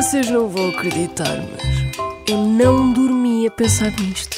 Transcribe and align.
Vocês 0.00 0.30
não 0.30 0.48
vão 0.48 0.70
acreditar, 0.70 1.44
mas 1.52 2.26
eu 2.26 2.38
não 2.38 2.90
dormi 2.90 3.46
a 3.46 3.50
pensar 3.50 3.90
nisto. 4.00 4.34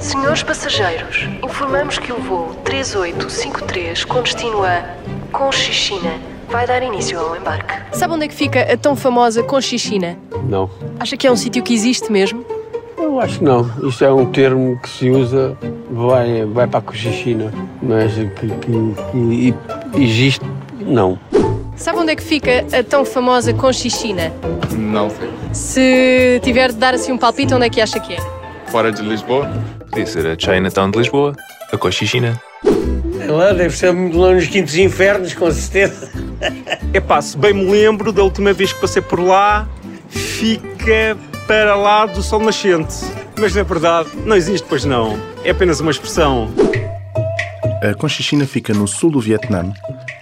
Senhores 0.00 0.42
passageiros, 0.42 1.28
informamos 1.44 1.98
que 1.98 2.10
o 2.10 2.18
voo 2.18 2.54
3853 2.64 4.06
com 4.06 4.22
destino 4.22 4.64
a 4.64 4.96
Conchichina 5.30 6.14
vai 6.48 6.66
dar 6.66 6.82
início 6.82 7.20
ao 7.20 7.36
embarque. 7.36 7.74
Sabe 7.92 8.14
onde 8.14 8.24
é 8.24 8.28
que 8.28 8.34
fica 8.34 8.72
a 8.72 8.76
tão 8.78 8.96
famosa 8.96 9.42
Conchichina? 9.42 10.16
Não. 10.48 10.70
Acha 10.98 11.14
que 11.14 11.26
é 11.26 11.30
um 11.30 11.36
sítio 11.36 11.62
que 11.62 11.74
existe 11.74 12.10
mesmo? 12.10 12.42
Eu 12.96 13.20
acho 13.20 13.38
que 13.38 13.44
não. 13.44 13.70
Isto 13.86 14.02
é 14.02 14.10
um 14.10 14.32
termo 14.32 14.80
que 14.80 14.88
se 14.88 15.10
usa, 15.10 15.58
vai, 15.90 16.44
vai 16.44 16.66
para 16.66 16.78
a 16.78 16.82
cochichina, 16.82 17.52
mas 17.82 18.14
que, 18.14 18.48
que, 18.48 19.54
que 19.92 20.02
existe, 20.02 20.44
não. 20.80 21.18
Sabe 21.76 21.98
onde 21.98 22.12
é 22.12 22.16
que 22.16 22.22
fica 22.22 22.66
a 22.76 22.82
tão 22.82 23.04
famosa 23.04 23.54
Conchichina? 23.54 24.32
Não 24.76 25.08
sei. 25.08 25.30
Se 25.52 26.40
tiver 26.42 26.72
de 26.72 26.76
dar 26.76 26.92
assim 26.92 27.12
um 27.12 27.18
palpite, 27.18 27.54
onde 27.54 27.66
é 27.66 27.70
que 27.70 27.80
acha 27.80 28.00
que 28.00 28.14
é? 28.14 28.18
Fora 28.66 28.90
de 28.90 29.00
Lisboa? 29.00 29.48
Podia 29.88 30.04
ser 30.04 30.26
a 30.26 30.36
Chinatown 30.36 30.90
de 30.90 30.98
Lisboa, 30.98 31.34
a 31.72 31.76
Cochichina. 31.78 32.40
Sei 33.16 33.28
lá, 33.28 33.52
deve 33.52 33.76
ser 33.76 33.92
muito 33.92 34.18
longe 34.18 34.40
dos 34.40 34.48
quintos 34.48 34.76
infernos, 34.76 35.34
com 35.34 35.50
certeza. 35.52 36.10
Epá, 36.92 37.22
se 37.22 37.38
bem 37.38 37.54
me 37.54 37.70
lembro 37.70 38.12
da 38.12 38.24
última 38.24 38.52
vez 38.52 38.72
que 38.72 38.80
passei 38.80 39.00
por 39.00 39.20
lá, 39.20 39.68
fica 40.08 41.16
para 41.46 41.76
lá 41.76 42.06
do 42.06 42.22
sol 42.22 42.40
nascente. 42.40 43.04
Mas 43.40 43.54
na 43.54 43.62
verdade, 43.62 44.10
não 44.24 44.34
existe, 44.34 44.66
pois 44.68 44.84
não. 44.84 45.18
É 45.44 45.50
apenas 45.50 45.78
uma 45.80 45.90
expressão. 45.90 46.50
A 47.82 47.94
Conchichina 47.94 48.44
fica 48.46 48.74
no 48.74 48.88
sul 48.88 49.12
do 49.12 49.20
Vietnã 49.20 49.72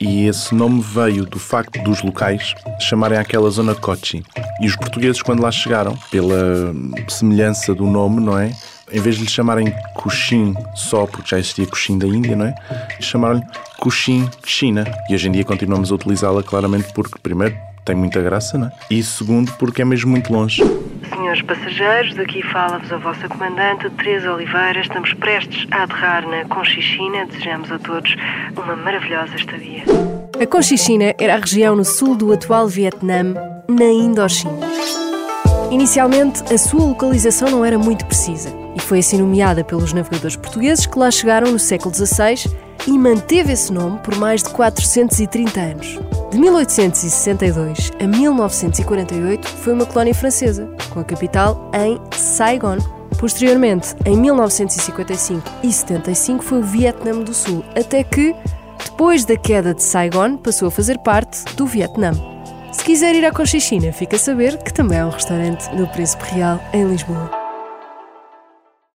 e 0.00 0.26
esse 0.26 0.54
nome 0.54 0.80
veio 0.80 1.26
do 1.26 1.38
facto 1.38 1.78
dos 1.82 2.02
locais 2.02 2.54
chamarem 2.80 3.18
aquela 3.18 3.50
zona 3.50 3.74
Cochi. 3.74 4.24
E 4.60 4.66
os 4.66 4.74
portugueses, 4.74 5.20
quando 5.20 5.42
lá 5.42 5.52
chegaram, 5.52 5.96
pela 6.10 6.74
semelhança 7.08 7.74
do 7.74 7.84
nome, 7.84 8.20
não 8.20 8.38
é? 8.38 8.50
Em 8.90 9.00
vez 9.00 9.16
de 9.16 9.24
lhe 9.24 9.30
chamarem 9.30 9.72
Cochin 9.94 10.54
só, 10.74 11.06
porque 11.06 11.28
já 11.28 11.38
existia 11.38 11.66
Cochin 11.66 11.98
da 11.98 12.06
Índia, 12.06 12.34
não 12.34 12.46
é? 12.46 12.54
Chamaram-lhe 13.00 13.42
Cochin 13.78 14.28
China. 14.44 14.84
E 15.08 15.14
hoje 15.14 15.28
em 15.28 15.32
dia 15.32 15.44
continuamos 15.44 15.92
a 15.92 15.94
utilizá-la 15.94 16.42
claramente 16.42 16.92
porque, 16.94 17.18
primeiro, 17.22 17.54
tem 17.84 17.94
muita 17.94 18.20
graça, 18.22 18.56
não 18.56 18.68
é? 18.68 18.72
E 18.90 19.02
segundo, 19.02 19.52
porque 19.52 19.82
é 19.82 19.84
mesmo 19.84 20.10
muito 20.10 20.32
longe. 20.32 20.62
Senhores 21.14 21.42
passageiros, 21.42 22.18
aqui 22.18 22.42
fala-vos 22.42 22.90
a 22.90 22.96
vossa 22.96 23.28
comandante 23.28 23.88
Teresa 23.90 24.32
Oliveira. 24.32 24.80
Estamos 24.80 25.12
prestes 25.14 25.66
a 25.70 25.82
aterrar 25.84 26.26
na 26.26 26.44
Conchichina. 26.46 27.26
Desejamos 27.26 27.70
a 27.70 27.78
todos 27.78 28.16
uma 28.56 28.74
maravilhosa 28.76 29.34
estadia. 29.36 29.84
A 30.40 30.46
Conchichina 30.46 31.14
era 31.18 31.34
a 31.34 31.38
região 31.38 31.76
no 31.76 31.84
sul 31.84 32.16
do 32.16 32.32
atual 32.32 32.66
Vietnã, 32.66 33.34
na 33.68 33.84
Indochina. 33.84 34.66
Inicialmente, 35.70 36.42
a 36.52 36.58
sua 36.58 36.84
localização 36.84 37.50
não 37.50 37.64
era 37.64 37.78
muito 37.78 38.04
precisa 38.06 38.50
e 38.74 38.80
foi 38.80 38.98
assim 39.00 39.18
nomeada 39.18 39.62
pelos 39.62 39.92
navegadores 39.92 40.36
portugueses 40.36 40.86
que 40.86 40.98
lá 40.98 41.10
chegaram 41.10 41.52
no 41.52 41.58
século 41.58 41.94
XVI 41.94 42.50
e 42.86 42.98
manteve 42.98 43.52
esse 43.52 43.72
nome 43.72 43.98
por 44.00 44.16
mais 44.16 44.42
de 44.42 44.50
430 44.50 45.60
anos. 45.60 45.98
De 46.30 46.38
1862 46.38 47.90
a 48.00 48.06
1948 48.06 49.48
foi 49.48 49.72
uma 49.72 49.86
colónia 49.86 50.14
francesa, 50.14 50.68
com 50.90 51.00
a 51.00 51.04
capital 51.04 51.70
em 51.74 52.00
Saigon. 52.16 52.78
Posteriormente, 53.18 53.94
em 54.04 54.16
1955 54.16 55.42
e 55.62 55.72
75 55.72 56.42
foi 56.42 56.58
o 56.58 56.62
Vietnã 56.62 57.20
do 57.20 57.34
Sul, 57.34 57.64
até 57.76 58.02
que, 58.02 58.34
depois 58.84 59.24
da 59.24 59.36
queda 59.36 59.74
de 59.74 59.82
Saigon, 59.82 60.36
passou 60.36 60.68
a 60.68 60.70
fazer 60.70 60.98
parte 60.98 61.44
do 61.54 61.66
Vietnã. 61.66 62.12
Se 62.72 62.82
quiser 62.82 63.14
ir 63.14 63.24
à 63.24 63.30
Conchichina, 63.30 63.92
fica 63.92 64.16
a 64.16 64.18
saber 64.18 64.56
que 64.56 64.72
também 64.72 64.98
é 64.98 65.04
um 65.04 65.10
restaurante 65.10 65.68
do 65.76 65.86
Príncipe 65.88 66.24
Real 66.34 66.58
em 66.72 66.84
Lisboa. 66.84 67.41